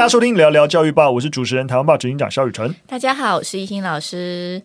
[0.00, 2.74] 大家收听聊聊教育吧，我是主持人台湾报执行长肖雨辰。
[2.86, 4.62] 大家好，我是一心老师。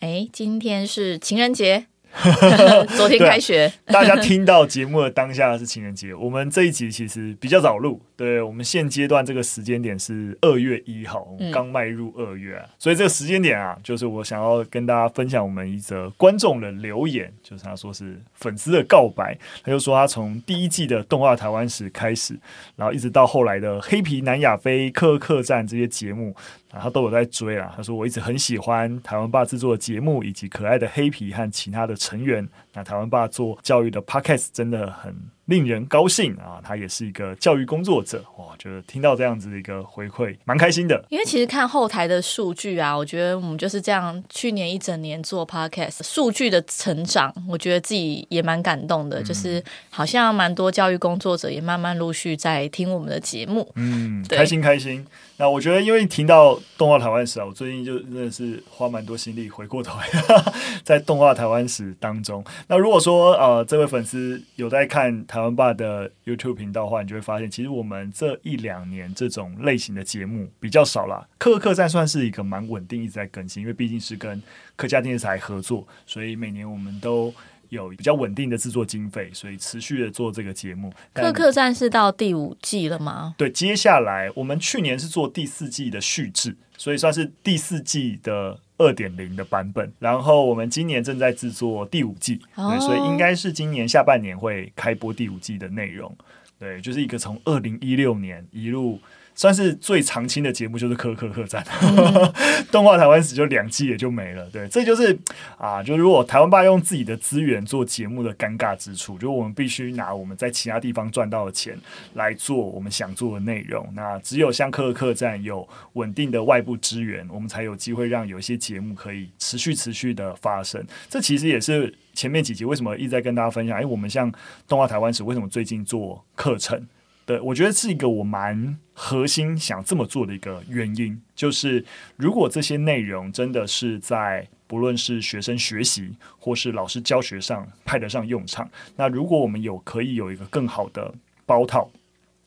[0.00, 1.86] 哎，今天是情人节。
[2.94, 6.12] 昨天开学，大家听到节目的当下是情人节。
[6.12, 22.36] 我们这一集其实比较早录，对，我们现阶段这个时间点是二月一号，刚迈入二月啊，所以这个时间点啊，就是我想要跟大家分享我们一则观众的留言，就是他说是粉丝的告白，他就说他从第一季的动画台湾史开始，
[22.74, 26.34] 然后一直到后来的黑皮南亚飞、课课客栈这些节目。
[26.70, 27.72] 啊，他都有在追啊。
[27.74, 32.46] 他说：“我一直很喜欢台湾爸制作的节目，以及可爱的黑皮和其他的成员。
[32.74, 35.16] 那台湾爸做教育的 Podcast 真的很。”
[35.48, 36.60] 令人高兴啊！
[36.62, 41.02] 他也是一个教育工作者哇，就是听到这样子的一个回馈，蛮开心的。
[41.08, 49.22] 因为其实看后台的数据啊，我觉得我们就是这样，去年一整年做 podcast，数据的成长，我觉得自己也蛮感动的。
[49.22, 55.06] 嗯、就是好像蛮多教育工作者也慢慢陆续在听我们的节目，嗯，开心开心。
[55.40, 60.08] 那我觉得，因为听到动画台湾史啊，我最近就真的是花蛮多心力回过头来，
[60.82, 62.44] 在动画台湾史当中。
[62.66, 71.24] 那如果说呃，这位粉丝有在看台湾吧的 YouTube 频道的话，你就会发现，其实我们这一两年这种类型的节目比较少啦。
[71.38, 74.42] 课课在算是一个蛮稳定，一直在更新，因为毕竟是跟
[74.74, 77.32] 客家电视台合作，所以每年我们都
[77.68, 80.92] 有比较稳定的制作经费，所以持续的做这个节目。
[81.14, 83.34] 课课站是到第五季了吗？
[83.36, 88.60] 对，接下来我们去年是做第四季的续制，所以算是第四季的。
[88.80, 96.16] 二点零的版本，然后我们今年正在制作第五季，对，所以应该是今年下半年会开播第五季的内容。
[96.60, 99.00] 对，就是一个从二零一六年一路。
[99.38, 102.32] 算是最长青的节目，就是课课客栈，嗯、
[102.72, 104.44] 动画台湾史就两季也就没了。
[104.50, 105.16] 对，这就是
[105.56, 111.78] 啊，就如果台湾爸用自己的资源做节目的尴尬之处，就我们必须拿我们在其他地方赚到的钱
[112.14, 113.88] 来做我们想做的内容。
[113.94, 120.84] 那只有像课课客栈有稳定的外部资源，我们才有机会让有一些节目可以持续持续的发生。
[121.08, 124.32] 这其实也是前面几集为什么一直在跟大家分享，哎，我们像
[124.66, 126.84] 动画台湾史为什么最近做课程？
[127.28, 131.84] 对，我觉得是一个我蛮核心想这么做的一个原因，就是
[132.16, 138.66] 如果这些内容真的是在不论是学生学习或是老师教学上派得上用场，
[138.96, 141.90] 那如果我们有可以有一个更好的包套，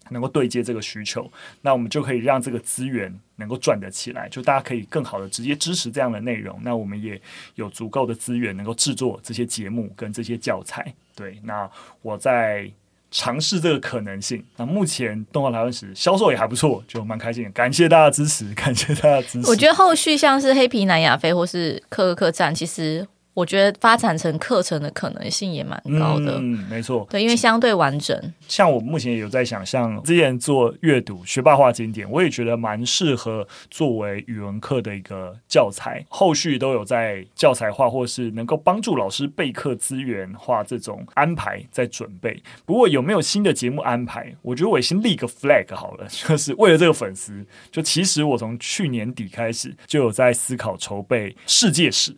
[0.10, 1.32] 能够对接这个需求，
[1.62, 7.22] 那我们就可以让这个资源能够转得起来，就大家可以更好的直接支持这样的内容，那我们也
[7.54, 10.92] 有足够的资源能够制作这些节目跟这些教材。
[11.16, 11.70] 对，那
[12.02, 12.72] 我在。
[13.12, 14.44] 尝试这个可能性。
[14.58, 17.48] 那目前动画台湾史销售也还不错，就蛮开心。
[17.54, 19.48] 感谢大家支持，感谢大家支持。
[19.50, 23.08] 我觉得后续像是黑皮南亚飞或是课课客栈，其实。
[23.34, 28.34] 我觉得发展成课程的可能性也蛮高的，嗯，没错，对，因为相对完整。
[28.48, 36.06] 像我目前也有在想，像之前做阅读学霸化经典，我也觉得蛮适合作为语文课的一个教材。
[36.10, 42.42] 后续都有在教材化或是能够帮助老师备课资源化这种安排在准备。
[42.66, 44.36] 不过有没有新的节目安排？
[44.42, 47.46] 我觉得我也先立个 flag 好了， 就是为了这个粉丝。
[47.72, 52.14] 就其实我从去年底开始就有在思考筹备世界史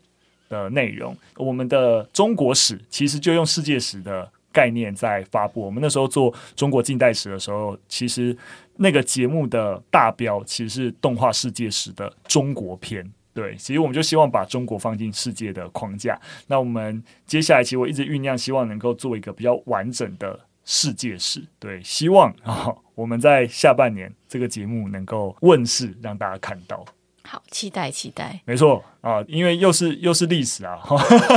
[0.62, 5.62] 的内容，我们的中国史其实就用世界史的概念在发布。
[5.62, 8.38] 我们那时候做中国近代史的时候，其实
[8.78, 13.12] 那个节目的大标其实是动画世界史的中国篇。
[13.34, 16.20] 对，其实我们就希望把中国放进世界的框架。
[16.46, 21.44] 那我们接下来其实我一直酝酿，希望能够做一个比较完整的世界史。
[21.58, 26.86] 对，希望啊，我们在下半年这个节目能够问世，让大家看到。
[27.34, 30.78] 好，期待期待，没错啊，因为又是又是历史啊。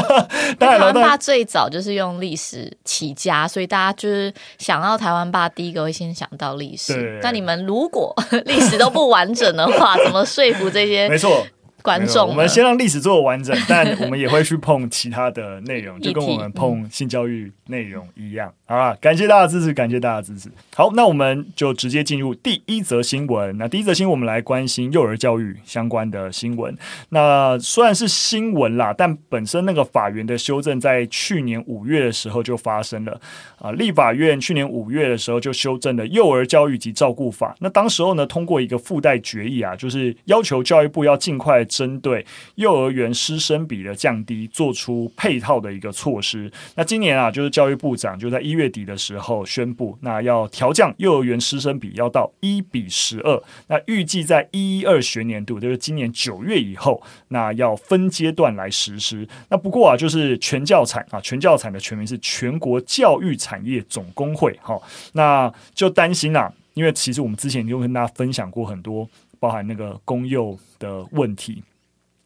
[0.61, 7.19] 当然，台湾爸最早就是用历史起家，所以大家就是想到台湾爸，第一个会先想到历史。
[7.23, 8.15] 那你们如果
[8.45, 11.09] 历史都不完整的话， 怎么说服这些？
[11.09, 11.47] 没错。
[11.87, 18.97] 观众，我们先让历史做完整， 但我们也会去碰其他的内容， 就跟我们碰性教育内容一样，好吧？
[19.01, 20.51] 感谢大家支持，感谢大家支持。
[20.75, 23.57] 好，那我们就直接进入第一则新闻。
[23.57, 26.77] 那第一则新闻，我们来关心幼儿教育相关的新闻。
[27.10, 33.21] 那虽然是新闻啦，但本身那个法源的修正在去年五月的时候就发生了
[33.60, 33.71] 啊。
[33.71, 37.53] 立法院去年五月的时候就修正了《幼儿教育及照顾法》。
[37.60, 41.65] 那当时候呢，通过一个附带决议啊，就是要求教育部要尽快。
[41.77, 42.25] 针对
[42.55, 46.51] 幼儿园师生比的降低，做出配套的一个措施。
[46.75, 53.43] 那今年啊，就是教育部长就在一月底的时候宣布，那要调降幼儿园师生比，要到一比十二。
[53.67, 59.29] 那预计在一一二学年度，就是今年九月以后，那要分阶段来实施。
[59.51, 64.59] 那不过啊，就是全教产啊，全教产的全名是全国教育产业总工会。
[64.63, 64.81] 哈，
[65.13, 66.51] 那就担心啊。
[66.75, 71.62] 因为其实我们之前已经跟大家分享过很多，包含那个公幼的问题，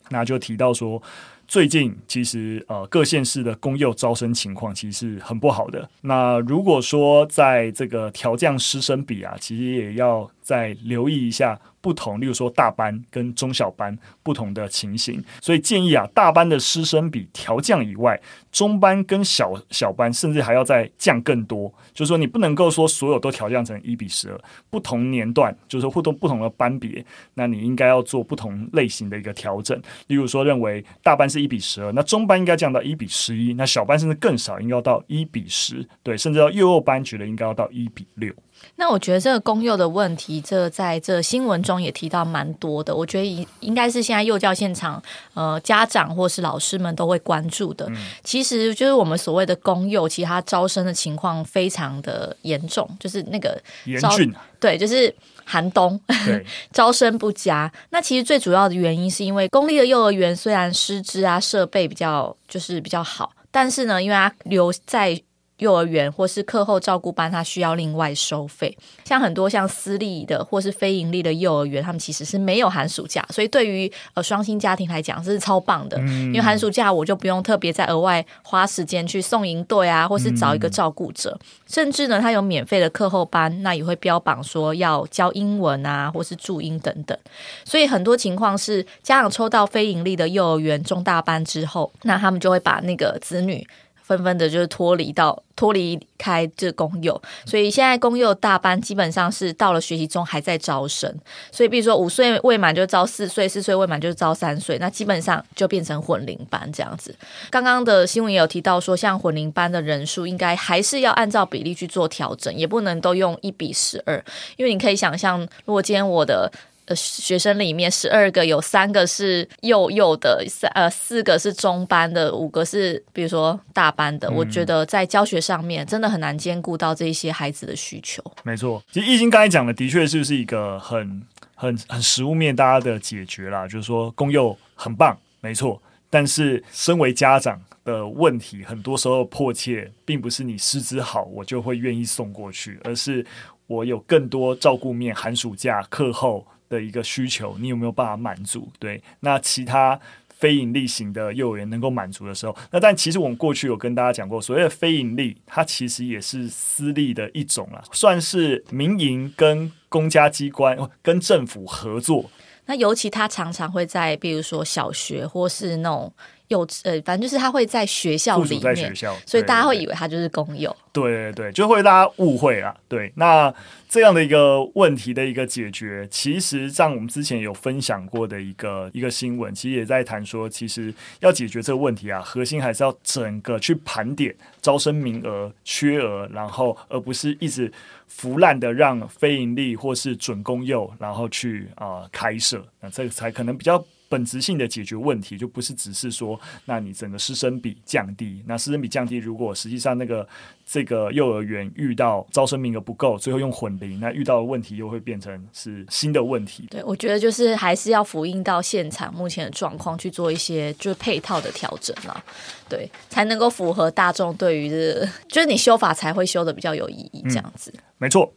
[0.09, 1.03] 那就提到说。
[1.51, 5.91] 最近其实呃各县市的公幼招生情况其实是很不好的。
[6.03, 11.57] 那如果说在这个调降师生比啊，其实也要再留意一下。
[11.83, 18.21] 不同，例如说大班跟中小班不同的情形，所以建议啊，大班的师生比调降以外，
[18.53, 21.73] 中班跟小小班甚至还要再降更多。
[21.95, 24.39] 就是说，你不能够说所有都调降成一比十二，
[24.69, 29.81] 不同年段就是说互动不同的班别，那你应该要做不同类型的一个调整。
[30.09, 38.31] 例如说，认为大班是一比十二，那中班应该降到一比十一，那小班甚至更少，应该要到一比十，对，甚至到幼幼班觉得应该要到一比六。
[38.77, 42.95] 那我觉得这个公幼的问题，这在这新闻中也提到蛮多的。
[42.95, 45.03] 我觉得应应该是现在幼教现场，
[45.35, 47.87] 呃，家长或是老师们都会关注的。
[47.91, 55.15] 嗯、其实就是我们所谓的公幼，其实它招生的情况非常的严重，就是那个严峻，对，就是
[55.45, 57.71] 寒冬，对 招生不佳。
[57.91, 65.21] 那其实最主要的原因是因为公立的幼儿园虽然师资啊设备比较就是比较好，但是呢，因为它留在
[65.61, 68.77] 幼儿园或是课后照顾班，它需要另外收费。
[69.05, 75.97] 像很多像私立的或是非盈利的幼儿园，他们其实是没有寒暑假，所以对于呃双薪家庭来讲，这是超棒的。
[76.01, 81.31] 嗯、因为寒暑假我就不用特别再额外花时间去送营队啊，或是找一个照顾者。
[81.41, 87.17] 嗯、甚至呢，他有免费的课后班，那也会标榜说要教英文啊，或是注音等等。
[87.65, 93.67] 所以很多情况是家长抽到非盈利的幼儿园中大班之后，那他们就会把那个子女。
[94.11, 101.09] 纷纷的，就是脱离到脱离开这公幼，所以现在公幼大班基本上是到了学习中还在招生，
[101.53, 107.15] 所以比如说五岁未满就招四岁，四岁未满就招三岁，那基本上就变成混龄班这样子。
[107.51, 114.21] 刚刚的新闻也有提到说，像混龄班的人数应该还是要按照比例去做调整，也不能都用一比十二，
[114.57, 116.51] 因为你可以想象，如果今天我的。
[116.95, 124.29] 学生里面十二个有三个是幼幼的，三呃四个是中班的，五个是比如说大班的。
[124.29, 128.23] 嗯、我觉得在教学上面真的很难兼顾到这些孩子的需求。
[128.43, 131.23] 没错，其实易经刚才讲的的确是是一个很
[131.55, 135.81] 很很实物面大家的解决啦，就是说公幼很棒，没错。
[136.09, 143.25] 但是身为家长的问题，很多时候迫切，并不是你师资好我就会愿意送过去，而是
[143.67, 146.47] 我有更多照顾面，寒暑假课后。
[146.71, 148.73] 的一个需求，你有没有办法满足？
[148.79, 162.31] 对，那其他非盈利型的幼儿园能够满足的时候，那但其实我们过去有跟大家讲过，所谓的非盈利，它其实也是私立的一种啦，算是民营跟公家机关跟政府合作。
[162.65, 166.11] 那尤其他常常会在，比如说小学或是那种。
[166.51, 170.77] 有呃，反正就是他会在学校里面，学校，所以大家会以为他就是公幼。
[170.93, 172.75] 对对对，就会大家误会啊。
[172.89, 173.55] 对，那
[173.89, 187.73] 这样的一个问题的一个解决，其实像我们之前有分享过的一个一个新闻，其实也在谈说，其实要解决这个问题啊，核心还是要整个去盘点招生名额缺额，然后而不是一直
[188.09, 193.81] 腐烂的让非盈利或是准公幼然后去啊、呃、开设，那这个才可能比较。
[194.11, 200.29] 本质性的解决问题，就不是只是说，那你整个师生比降低，那师生比降低，如果实际上那个
[200.67, 206.67] 这个幼儿园遇到招生名额不够，最后用混龄，那遇到的问题又会变成是新的问题。
[206.69, 212.21] 对，我觉得就是还是要复印到现场目前的状况去做一些就是配套的调整啦，
[212.69, 217.73] 对，才能够符合大众对于这个，就是你修法才会修的比较有意义，这样子。
[217.77, 218.33] 嗯，没错。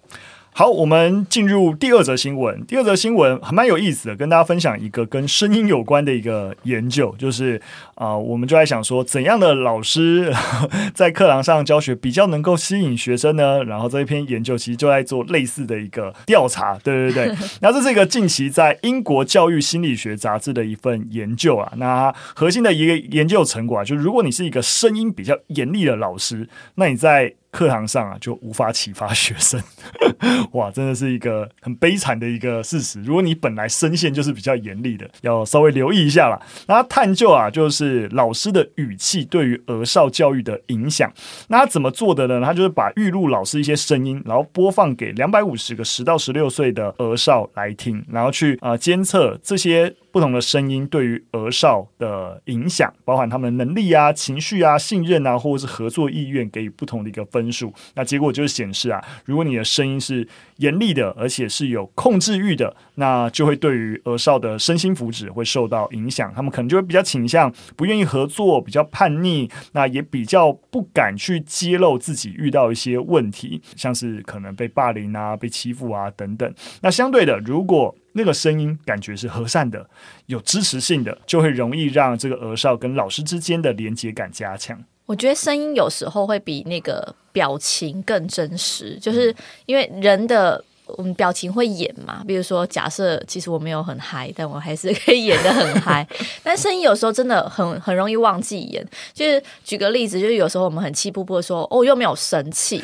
[0.56, 2.64] 好，我们进入第二则新闻。
[2.68, 7.60] 第二则新闻还蛮有意思的，跟大家分享一个跟声音有关的一个研究，就是
[7.96, 10.32] 啊、呃，我们就在想说，怎样的老师
[10.94, 13.64] 在课堂上教学比较能够吸引学生呢？
[13.64, 17.36] 然后这一篇研究其实就在做类似的一个调查，对对对。
[17.60, 21.74] 然后 这是一个近期在英国教育心理学杂志的一份研究啊。
[21.78, 29.62] 那核心的一个研究成果啊，就是如果你是一个声音比较严厉的老师，那你在课堂上啊，就无法启发学生，
[30.54, 33.00] 哇，真的是一个很悲惨的一个事实。
[33.04, 36.42] 如果你本来声线就是比较严厉的，要稍微留意一下啦。
[36.68, 41.14] 那探究啊，就是老师的语气对于儿少教育的影响。
[41.50, 42.42] 那他怎么做的呢？
[42.44, 49.96] 他就是把预录老师一些声音，然后播放给两百五十个十到十六岁的儿少来听，然后去啊监测这些。
[50.14, 57.74] 不同的声音对于儿少的影响，包含他们的能力啊、情绪啊、信任啊，或者是合作意愿，给予不同的一个分数。
[57.96, 60.28] 那结果就是显示啊，如果你的声音是
[60.58, 66.32] 严厉的，而且是有控制欲的，那就会对于儿少的身心福祉会受到影响。
[66.36, 76.54] 他们可能就会比较倾向不愿意合作，比较叛逆，那也比较不敢去揭露自己遇到一些问题，像是可能被霸凌啊、被欺负啊等等。
[76.84, 79.88] 那相对的，如果那个声音感觉是和善的、
[80.28, 84.82] 有支持性的，就会容易让这个儿少跟老师之间的连接感加强。
[85.06, 92.24] 我觉得声音有时候会比那个表情更真实，就是因为人的我们表情会演嘛。
[92.26, 96.08] 比如说，假设其实我没有很嗨，但我还是可以演的很嗨。
[96.42, 98.88] 但声音有时候真的很很容易忘记演。
[99.14, 102.82] 就是举个例子，就是有时候我们很气不不的说，哦，又没有生气。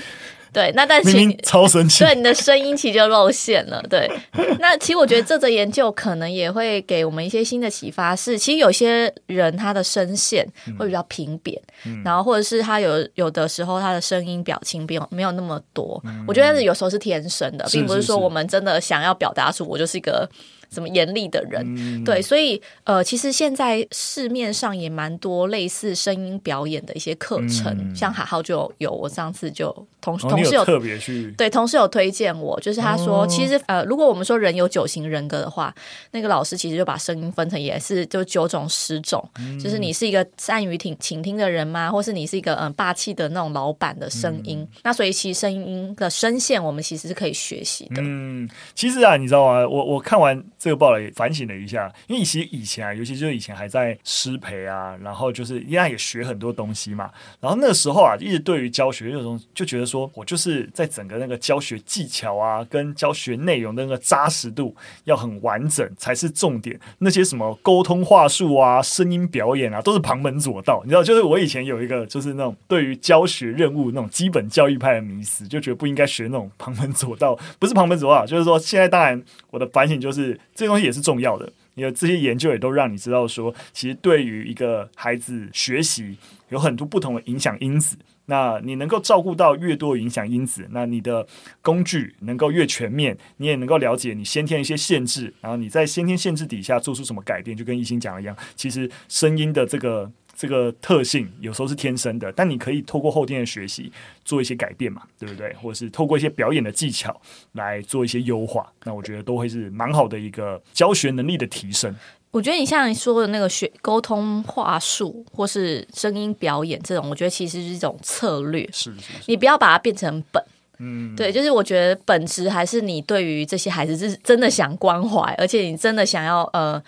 [0.52, 1.12] 对，那但是
[1.44, 3.82] 超神奇，对你的声音其实就露馅了。
[3.90, 4.10] 对，
[4.60, 16.02] 那其实我觉得这则研究可能也会给我们一些新的启发是，是其实有些人他的声线会比较平扁，嗯、然后或者是他有有的时候他的声音表情没有没有那么多。
[16.06, 20.30] 嗯、我觉得有时候是天生的，并不是说我们真的想要表达出我就是一个。
[20.72, 21.64] 什么严厉的人？
[21.78, 35.74] 嗯、对，所以呃，其实现在市面上也蛮多类似声音表演的一些课程，嗯、像海浩就有，我上次就同、哦、同事有，特别去对同事有推荐我，就是他说，哦、其实呃，如果我们说人有九型人格的话，
[36.12, 41.92] 那个老师其实就把声音分成也是就九种十种，嗯、就是你是一个善于听倾听的人吗？
[41.92, 44.60] 或是你是一个嗯、呃、霸气的那种老板的声音？
[44.60, 48.02] 嗯、那所以其实声音的声线，我们其实是可以学习的。
[48.02, 49.68] 嗯，其实啊，你知道吗？
[49.68, 50.44] 我我看完。
[50.60, 57.10] 这个报道也反省了一下，因为其实以前啊，尤其就是以前还在师培啊，然后就是应该也学很多东西嘛。
[57.40, 64.76] 然后那个时候啊，一直对于教学有种就觉得说，我就是在整个那个教学技巧啊，跟教学内容的那个扎实度
[65.06, 66.78] 要很完整才是重点。
[66.98, 70.82] 那些什么沟通话术啊、声音表演啊，都是旁门左道。
[70.84, 77.40] 你知道，就是我以前有一个就是那种对于教学任务那种基本教育派的迷思，就觉得不应该学那种旁门左道。
[77.58, 80.38] 不是旁门左道，就是说现在当然我的反省就是。
[80.60, 86.18] 这些东西也是重要的，因为这些研究也都让你知道说，其实对于一个孩子学习
[86.50, 87.96] 有很多不同的影响因子。
[88.26, 91.26] 那你能够照顾到越多影响因子，那你的
[91.62, 100.12] 工具能够越全面，你也能够了解你先天的一些限制，然后你在先天限制底下做出什么改变，就跟一心讲的一样，其实声音的这个。
[100.40, 103.92] 这个特性有时候是天生的，但你可以透过后天的学习
[104.24, 105.54] 做一些改变嘛，对不对？
[105.62, 107.20] 或者是透过一些表演的技巧
[107.52, 111.94] 来做一些优化，那我觉得都会是蛮好的一个教学能力的提升。
[112.32, 120.42] 我觉得你像你说的那个学沟通话术或是声音表演这种，我觉得其实是一种策略，是是是，你不要把它变成本，
[120.78, 126.82] 嗯，对，就是我觉得本质还是你对于这些孩子是真的想关怀，而且你真的想要呃。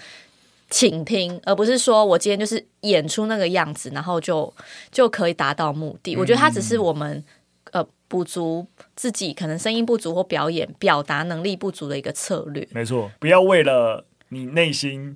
[0.72, 4.52] 倾听，而不是说我今天就是演出那个样子，然后就
[4.90, 6.16] 就可以达到目的。
[6.16, 7.24] 嗯、我觉得它只是我们
[7.72, 12.66] 呃补足自己可能声音不足或表演表达能力不足的一个策略。
[12.72, 15.14] 没错，不要为了你内心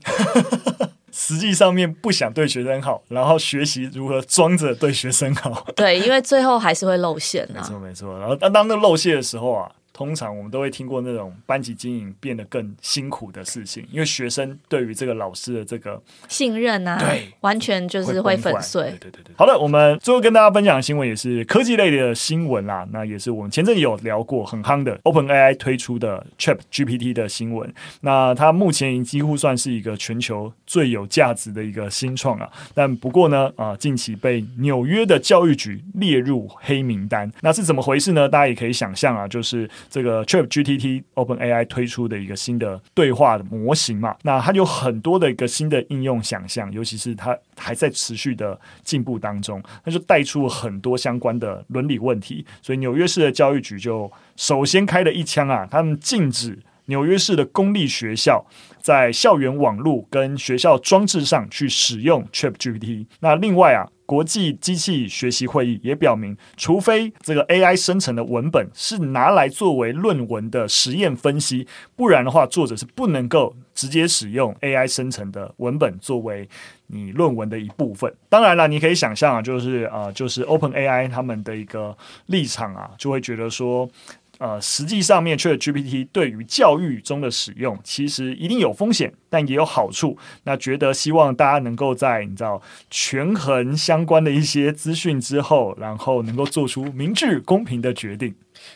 [1.12, 5.66] 实际上面不想对学生好，然后学习如何装着对学生好。
[5.74, 7.62] 对，因为最后还是会露馅啊。
[7.62, 8.20] 没错，没错。
[8.20, 9.72] 然后当当那露馅的时候啊。
[9.96, 18.84] 通常我们都会听过那种班级经营变得更辛苦的事情，因为学生对于这个老师的这个信任啊，对，完全就是会粉碎。
[19.00, 19.34] 对对对对。
[19.38, 27.74] 好的，我们最后跟大家分享的新闻也是科技类的新闻啦，那也是我们前阵有聊过很夯的 OpenAI 推出的 ChatGPT 的新闻。
[28.02, 38.28] 那它目前已经几乎算是一个全球最有价值的一个新创啊，但不过呢，啊，近期被纽约的教育局列入黑名单，那是怎么回事呢？
[38.28, 39.70] 大家也可以想象啊，就是。
[39.90, 52.46] 这个 ChatGPT OpenAI 推出的一个新的对话的模型嘛，那它有很多的一个新的应用想象，尤其是它还在持续的进步当中，那就带出了很多相关的伦理问题。
[52.62, 58.46] 所以纽约市的教育局就首先开了一枪啊，他们禁止纽约市的公立学校
[58.80, 63.08] 在校园网络跟学校装置上去使用 ChatGPT。
[63.20, 63.88] 那另外啊。
[64.06, 76.48] 国际机器学习会议也表明，除非这个 AI 生成的文本是拿来作为论文的实验分析，不然的话，作者是不能够直接使用 AI 生成的文本作为
[76.88, 78.14] 你论文的一部分。
[78.30, 81.98] 当然了，你可以想象啊，就是啊，就是 OpenAI 他们的一个
[82.28, 83.90] 立场啊，就会觉得说。
[84.38, 90.18] 呃，实际上面却 GPT 对于教育中的使用，其实一定有风险，但也有好处。
[90.44, 98.36] 那觉得希望大家能够在你知道权衡相关的一些资讯之后，然后能够做出明智公平的决定。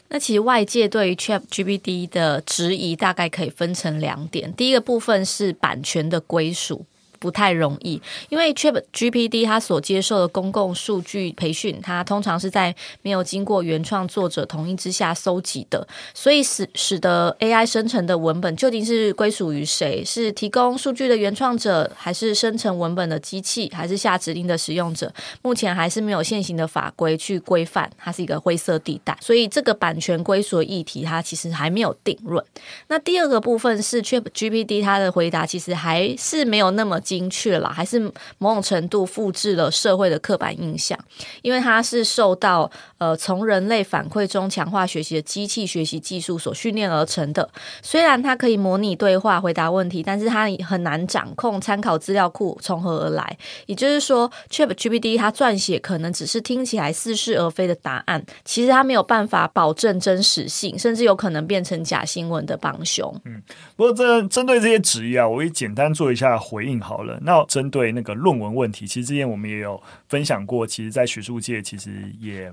[0.09, 4.53] 那其实外界对于 ChatGPT 的质疑，大概可以分成两点。
[4.53, 6.85] 第一个部分是版权的归属。
[7.19, 20.03] 不太容易，因为 ChatGPT 它所接受的公共数据培训，它通常是在没有经过原创作者同意之下搜集的，所以使使得 AI 生成的文本究竟是归属于谁？
[20.05, 25.13] 是提供数据的原创者，还是生成文本的机器，还是下指令的使用者？
[25.41, 29.17] 目前还是没有现行的法规去规范，它是一个灰色地带。
[29.19, 32.41] 所以这个版权归属议题，它其实还没有定论。
[32.87, 36.97] 那第二个部分是 ChatGPT 它的回答，其实还是没有那么。
[37.09, 37.99] 精确了，还是
[38.37, 40.95] 某种程度复制了社会的刻板印象，
[41.41, 47.49] 因为它是受到呃从人类反馈中强化学习的机器学习技术所训练而成的。
[47.81, 53.35] 虽然它可以模拟对话、回答问题，但是它很难掌控参考资料库从何而来。
[53.65, 63.11] 也就是说，ChatGPT 它撰写可能只是听起来似是而非的答案，其实它没有办法保证真实性，甚至有可能变成假新闻的帮凶。
[63.25, 63.41] 嗯，
[63.75, 67.19] 不过这针对这些质疑啊，我也简单做一下回应好了。
[67.21, 72.51] 那针对那个论文问题，其实之前我们也有分享过，其实，在学术界其实也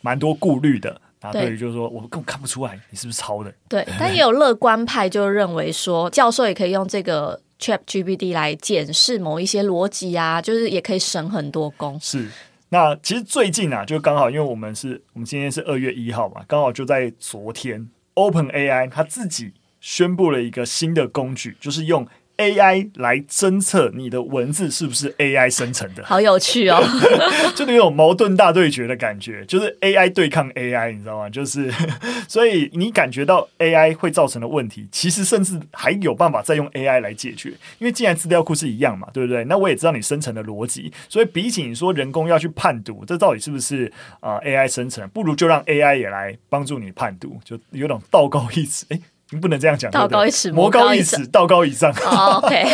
[0.00, 1.00] 蛮多顾虑的。
[1.20, 3.52] 啊，对于就是说，我根本看不出来你是不是抄的。
[3.68, 11.98] 对，但也有乐观派就认为说，教授也可以用这个 ChatGPT 来检视某一些逻辑啊，就是也可以省很多工。
[11.98, 12.28] 是，
[12.68, 22.06] 那其实最近啊，就刚好因为我们是我们今天是二月一号嘛，刚好就在昨天，OpenAI 他自己宣布了一个新的工具，就是用。
[22.38, 26.80] AI 来侦测你的文字是不是 AI 生成的，好有趣哦！
[27.54, 31.28] 就有种矛盾大对决的感觉，就是 AI 对抗 AI，你知道吗？
[31.28, 31.72] 就是
[32.28, 37.50] 所以你感觉到 AI 会造成的问题，其实甚至还有办法再用 AI 来解决。
[37.78, 39.44] 因为既然资料库是一样嘛，对不对？
[39.44, 48.86] 那我也知道你生成的逻辑，所以比起你说人工要去判读这到底是不是啊、呃、AI 生成，不如就让 AI 也来帮助你判读，就有种道高一尺。
[48.90, 51.92] 诶你不能这样讲，道高一尺，魔高一尺，道高一丈。
[51.92, 52.64] Oh, OK，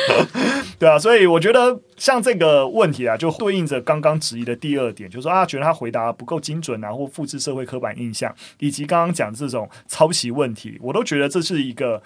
[0.78, 12.02] 对啊，所以我觉得像这个问题啊，就对应着刚刚质疑的第二点，就是说啊，觉得他回答不够精准啊，或复制社会刻板印象，以及刚刚讲这种抄袭问题，我都觉得这是一个。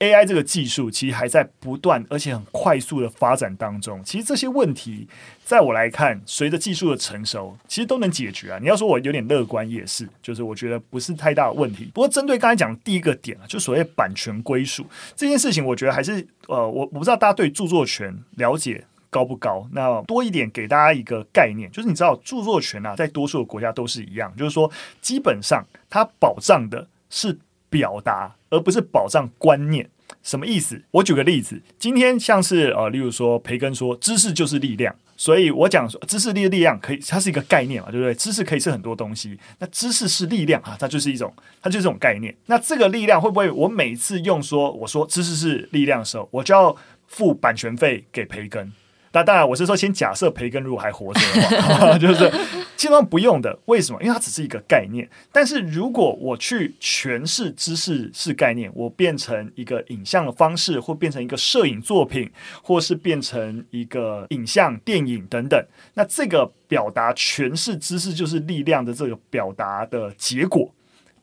[0.00, 4.02] AI 这个技术其实还在不断而且很快速的发展当中。
[4.04, 5.08] 其实这些问题，
[5.44, 8.58] 在我来看，随着技术的成熟，其实都能解决啊。
[8.60, 11.90] 你要说我有点乐观也是，就是我觉得不是太大的问题。
[11.94, 19.66] 不过针对刚才讲的第一个点啊，就所谓版权归属这件事情，我觉得还是呃，我我不知道大家对著作权了解高不高。
[19.72, 27.38] 那多一点给大家一个概念，就是你知道著作权啊，在多数的国家都是一样，就是说基本上它保障的是
[27.74, 29.90] 表达，而不是保障观念。
[30.22, 30.80] 什么意思？
[30.92, 38.14] 我举个例子，今天像是呃，例如说培根说知识就是力量，所以我讲说知识力力量可以，它是一个概念嘛，对不对？
[38.14, 42.32] 知识可以是很多东西，那知识是力量啊，它就是一种，它就是这种概念。
[42.46, 46.74] 那这个力量会不会我每次用说我说知识是力量的时候，我就要
[47.08, 48.72] 付版权费给培根？
[49.14, 52.28] 那当然，我是说先假设培根如果还活着的话， 就是
[52.76, 53.56] 基本上不用的。
[53.66, 54.02] 为什么？
[54.02, 55.08] 因为它只是一个概念。
[55.30, 62.28] 但是如果我去诠释知识是概念，我变成一个影像的方式，或变成一个摄影作品，
[62.60, 70.74] 或是变成一个影像电影等等，那这个表达诠释知识就是力量的这个表达的结果。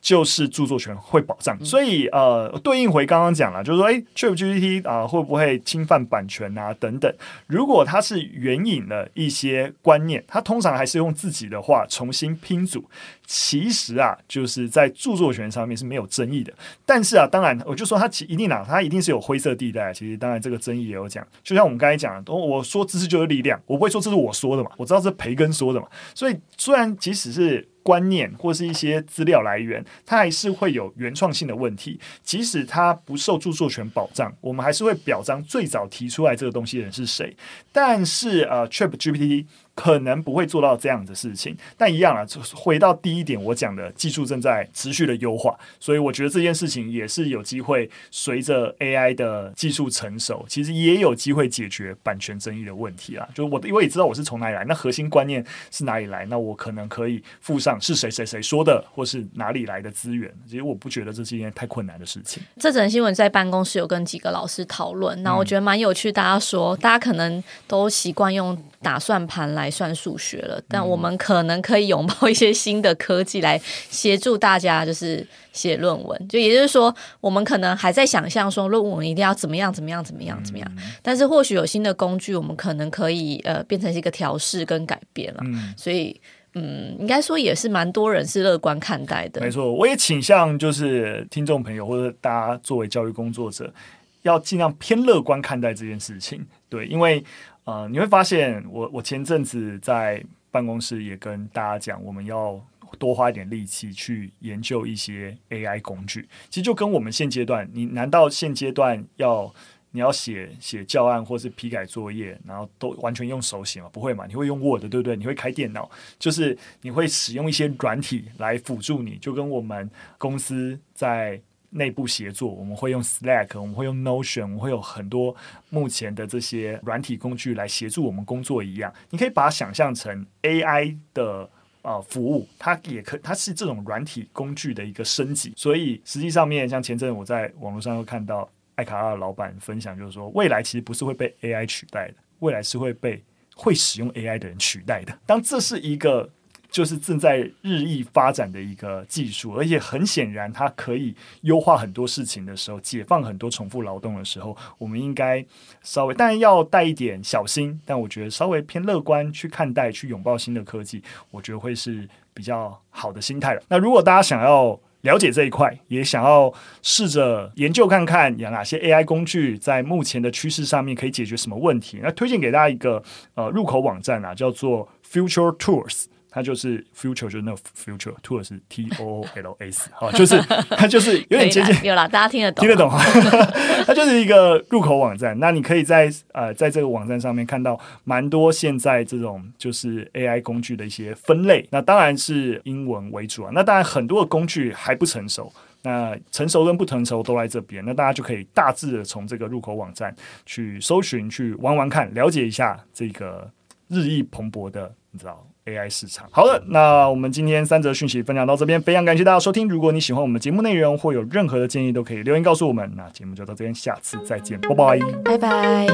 [0.02, 6.74] 就是著作权会保障，所以呃，对应回刚刚讲了，就是说，诶，ChatGPT 啊，会不会侵犯版权啊？
[6.74, 7.14] 等等，
[7.46, 12.90] 如果它是援引了一些观念，它通常还是用自己的话重新拼组。
[13.34, 16.52] 其实啊，就是在著作权上面是没有争议的。
[16.84, 19.90] 但是啊，当然，我就说它其一定啊，它一定是有灰色地带。
[19.90, 21.26] 其实，当然这个争议也有讲。
[21.42, 25.86] 就像我们刚才讲的，我说知识就是力量，我不会说这是我说的嘛，我知道这是培根说的嘛。
[26.14, 31.98] 所以，虽然即使是观念或是一些资料来源，它还是会有原创性的问题。
[32.22, 37.34] 即使它不受著作权保障，我们还是会表彰最早提出来这个东西的人是谁。
[37.72, 39.46] 但是呃，ChatGPT。
[39.82, 53.28] 可能不会做到这样的事情，但一样啊，就是回到第一点，我讲的技术正在持续的优化，所以我觉得这件事情也是有机会随着 AI 的技术成熟，其实也有机会解决版权争议的问题啊。
[53.34, 60.32] 就是我因为也知道我是从哪里来，那核心观念是哪里来，那我可能可以附上是谁谁谁说的，或是哪里来的资源。
[60.46, 62.40] 其实我不觉得这是一件太困难的事情。
[62.60, 66.12] 这则新闻在办公室有跟几个老师讨论，那我觉得蛮有趣。
[66.12, 69.71] 大家说，大家可能都习惯用打算盘来。
[69.72, 73.58] 算数学了，但我们可能可以拥抱一些新的科技来
[73.88, 76.28] 协助大家，就是写论文。
[76.28, 85.42] 就也就是说，我们可能还在想象说论文一定要怎么样怎么样怎么样怎么样，但是或许有新的工具，我们可能可以呃变成一个调试跟改变了。
[85.76, 86.20] 所以。
[86.54, 89.40] 嗯，应该说也是蛮多人是乐观看待的。
[89.40, 93.72] 没错，我也倾向就是听众朋友或者大家作为教育工作者，
[94.20, 96.46] 要尽量偏乐观看待这件事情。
[96.68, 97.24] 对，因为
[97.64, 102.60] 呃，你会发现我我前阵子在办公室也跟大家讲，我们要
[102.98, 106.28] 多花一点力气去研究一些 AI 工具。
[106.48, 109.52] 其实就跟我们现阶段，你难道现阶段要？
[109.94, 113.90] 你要写写教案或是批改作业，然后都完全用手写吗？
[113.92, 114.24] 不会嘛？
[114.26, 115.14] 你会用 Word 对不对？
[115.14, 121.38] 你会开电脑，就是你会使用一些软体来辅助你，就跟我们公司在
[121.72, 125.34] 内部协作，我们会用 Slack，我们会用 Notion，我们会有很多
[125.70, 128.92] 目前的这些软体工具来协助我们工作一样。
[129.10, 131.42] 你可以把它想象成 AI 的
[131.82, 135.52] 啊、呃、服务，它也可它是这种软体工具的一个升级。
[135.56, 138.48] 所以实际上面，像前阵我在网络上又看到。
[138.74, 143.22] 爱卡拉的老板分享，就是说，未来其实不是会被 AI 取代的，未来是会被
[143.54, 145.16] 会使用 AI 的人取代的。
[145.26, 146.28] 当这是一个
[146.72, 155.44] 就是正在日益发展的一个技术，而且很显然它可以优化很多事情的时候，解放很多重复劳动的时候，我们应该
[155.82, 163.62] 稍微，当然要带一点小心，但我觉得稍微偏乐观去看待，去拥抱新的科技，我觉得会是比较好的心态了。
[163.68, 171.98] 那如果大家想要，了解这一块，也想要试着研究看看有哪些 AI 工具在目前的趋势上面可以解决什么问题。
[172.00, 173.02] 那推荐给大家一个
[173.34, 176.04] 呃入口网站啊，叫做 Future Tools。
[176.34, 180.40] 它就是 future，就是那个 future tour 是 T O L S， 好，就是
[180.70, 182.90] 它就是有点接近，有啦，大家听得懂，听得懂。
[183.86, 191.68] 它就是一个入口网站，那你可以在呃在这个网站上面看到蛮多现在这种就是 AI 工具的一些分类。
[191.70, 193.50] 那当然是英文为主啊。
[193.52, 197.84] 那当然很多的工具还不成熟，那成熟跟不成熟都在这边。
[197.84, 200.14] 那大家就可以大致的从这个入口网站
[200.46, 203.50] 去搜寻，去玩玩看，了解一下这个
[203.88, 205.46] 日益蓬勃的，你知道。
[205.66, 209.68] AI 市场，好的，那我们今天三则讯息分享到这边，非常感谢大家收听。
[209.68, 212.92] 如果你喜欢我们节目内容，或有任何的建议，都可以留言告诉我们。
[212.96, 215.86] 那节目就到这边，下次再见，拜拜，拜拜。